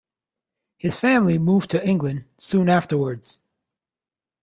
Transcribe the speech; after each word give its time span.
His 0.79 0.95
family 0.95 1.37
moved 1.37 1.69
to 1.69 1.87
England 1.87 2.25
soon 2.39 2.69
afterwards. 2.69 3.39